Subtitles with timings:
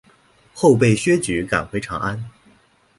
[0.51, 2.27] 后被薛举赶回长安。